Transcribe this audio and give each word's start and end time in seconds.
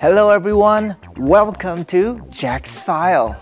Hello 0.00 0.30
everyone, 0.30 0.96
welcome 1.18 1.84
to 1.84 2.26
Jack's 2.30 2.82
File. 2.82 3.36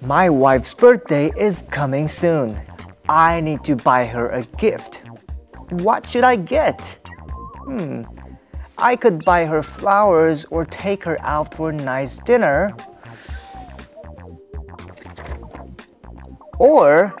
My 0.00 0.28
wife's 0.28 0.74
birthday 0.74 1.30
is 1.36 1.62
coming 1.70 2.08
soon. 2.08 2.60
I 3.08 3.40
need 3.40 3.62
to 3.64 3.76
buy 3.76 4.06
her 4.06 4.30
a 4.30 4.42
gift. 4.58 5.02
What 5.70 6.08
should 6.08 6.24
I 6.24 6.34
get? 6.34 6.98
Hmm, 7.66 8.02
I 8.76 8.96
could 8.96 9.24
buy 9.24 9.44
her 9.44 9.62
flowers 9.62 10.44
or 10.46 10.64
take 10.64 11.04
her 11.04 11.20
out 11.20 11.54
for 11.54 11.70
a 11.70 11.72
nice 11.72 12.18
dinner. 12.18 12.74
Or 16.58 17.14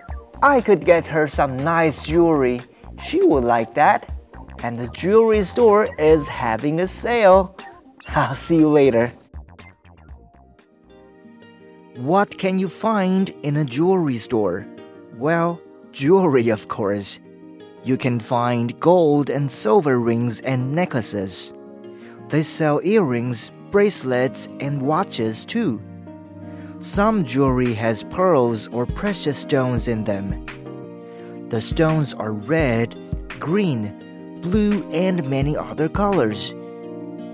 I 0.46 0.60
could 0.60 0.84
get 0.84 1.06
her 1.06 1.26
some 1.26 1.56
nice 1.56 2.06
jewelry. 2.06 2.60
She 3.02 3.22
would 3.22 3.44
like 3.44 3.74
that 3.74 4.16
and 4.62 4.78
the 4.78 4.88
jewelry 4.88 5.42
store 5.42 5.88
is 5.98 6.28
having 6.28 6.80
a 6.80 6.86
sale. 6.86 7.56
I'll 8.08 8.34
see 8.34 8.56
you 8.56 8.68
later. 8.68 9.12
What 11.96 12.36
can 12.36 12.58
you 12.58 12.68
find 12.68 13.30
in 13.42 13.56
a 13.56 13.64
jewelry 13.64 14.16
store? 14.16 14.66
Well, 15.18 15.60
jewelry, 15.92 16.50
of 16.50 16.68
course. 16.68 17.20
You 17.84 17.96
can 17.96 18.20
find 18.20 18.78
gold 18.80 19.30
and 19.30 19.50
silver 19.50 19.98
rings 19.98 20.40
and 20.40 20.74
necklaces. 20.74 21.54
They 22.28 22.42
sell 22.42 22.80
earrings, 22.82 23.52
bracelets, 23.70 24.48
and 24.60 24.82
watches 24.82 25.44
too. 25.44 25.80
Some 26.86 27.24
jewelry 27.24 27.74
has 27.74 28.04
pearls 28.04 28.68
or 28.68 28.86
precious 28.86 29.38
stones 29.38 29.88
in 29.88 30.04
them. 30.04 30.46
The 31.48 31.60
stones 31.60 32.14
are 32.14 32.30
red, 32.30 32.94
green, 33.40 33.90
blue, 34.40 34.88
and 34.92 35.28
many 35.28 35.56
other 35.56 35.88
colors. 35.88 36.54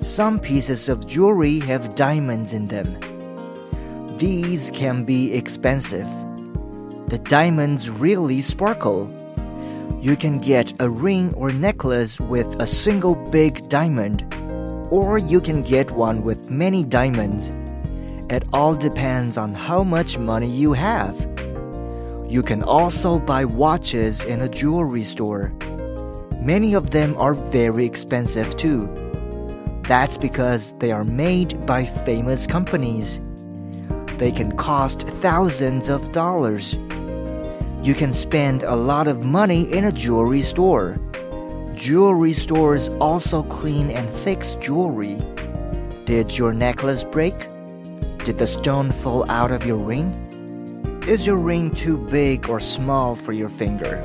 Some 0.01 0.39
pieces 0.41 0.89
of 0.89 1.07
jewelry 1.07 1.61
have 1.61 1.95
diamonds 1.95 2.55
in 2.55 2.65
them. 2.65 2.99
These 4.17 4.71
can 4.71 5.05
be 5.05 5.35
expensive. 5.35 6.09
The 7.09 7.21
diamonds 7.23 7.91
really 7.91 8.41
sparkle. 8.41 9.13
You 10.01 10.17
can 10.17 10.39
get 10.39 10.73
a 10.81 10.89
ring 10.89 11.35
or 11.35 11.53
necklace 11.53 12.19
with 12.23 12.47
a 12.59 12.67
single 12.67 13.17
big 13.31 13.69
diamond, 13.69 14.25
or 14.91 15.19
you 15.19 15.43
can 15.43 15.61
get 15.61 15.91
one 15.91 16.23
with 16.23 16.49
many 16.49 16.85
diamonds. 16.85 17.55
It 18.33 18.45
all 18.51 18.75
depends 18.75 19.37
on 19.37 19.53
how 19.53 19.85
much 19.85 20.17
money 20.17 20.49
you 20.49 20.73
have. 20.73 21.21
You 22.27 22.43
can 22.43 22.63
also 22.63 23.19
buy 23.19 23.45
watches 23.45 24.25
in 24.25 24.41
a 24.41 24.49
jewelry 24.49 25.05
store. 25.05 25.53
Many 26.41 26.73
of 26.73 26.93
them 26.93 27.15
are 27.19 27.35
very 27.35 27.85
expensive 27.85 28.57
too. 28.57 28.89
That's 29.83 30.17
because 30.17 30.73
they 30.79 30.93
are 30.93 31.05
made 31.05 31.67
by 31.67 31.85
famous 31.85 32.47
companies. 32.47 33.21
They 34.17 34.33
can 34.33 34.57
cost 34.57 35.03
thousands 35.03 35.91
of 35.91 36.13
dollars. 36.13 36.79
You 37.83 37.93
can 37.93 38.15
spend 38.15 38.63
a 38.63 38.77
lot 38.77 39.09
of 39.09 39.23
money 39.23 39.71
in 39.71 39.85
a 39.85 39.93
jewelry 39.93 40.41
store. 40.41 40.99
Jewelry 41.75 42.33
stores 42.33 42.89
also 42.99 43.43
clean 43.43 43.91
and 43.91 44.09
fix 44.09 44.55
jewelry. 44.55 45.21
Did 46.07 46.39
your 46.39 46.55
necklace 46.55 47.05
break? 47.05 47.35
Did 48.25 48.39
the 48.39 48.47
stone 48.47 48.93
fall 48.93 49.29
out 49.29 49.51
of 49.51 49.67
your 49.67 49.79
ring? 49.79 50.13
Is 51.09 51.27
your 51.27 51.39
ring 51.39 51.73
too 51.73 51.99
big 51.99 52.49
or 52.49 52.61
small 52.61 53.17
for 53.17 53.33
your 53.33 53.49
finger? 53.49 53.97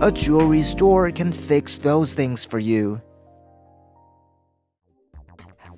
A 0.00 0.10
jewelry 0.10 0.62
store 0.62 1.10
can 1.10 1.32
fix 1.32 1.76
those 1.76 2.14
things 2.14 2.46
for 2.46 2.58
you. 2.58 3.02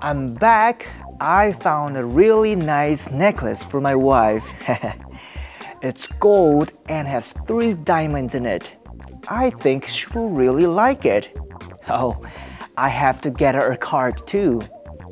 I'm 0.00 0.34
back. 0.34 0.86
I 1.20 1.50
found 1.50 1.96
a 1.96 2.04
really 2.04 2.54
nice 2.54 3.10
necklace 3.10 3.64
for 3.64 3.80
my 3.80 3.96
wife. 3.96 4.52
it's 5.82 6.06
gold 6.06 6.72
and 6.88 7.08
has 7.08 7.32
three 7.48 7.74
diamonds 7.74 8.36
in 8.36 8.46
it. 8.46 8.70
I 9.28 9.50
think 9.50 9.88
she 9.88 10.06
will 10.14 10.30
really 10.30 10.66
like 10.66 11.04
it. 11.04 11.36
Oh, 11.88 12.24
I 12.76 12.88
have 12.88 13.20
to 13.22 13.30
get 13.30 13.56
her 13.56 13.72
a 13.72 13.76
card 13.76 14.24
too. 14.28 14.62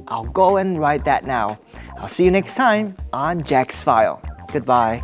I'll 0.09 0.25
go 0.25 0.57
and 0.57 0.79
write 0.79 1.05
that 1.05 1.25
now. 1.25 1.59
I'll 1.99 2.09
see 2.09 2.25
you 2.25 2.31
next 2.31 2.55
time 2.55 2.97
on 3.13 3.43
Jack's 3.43 3.83
File. 3.83 4.23
Goodbye. 4.53 5.03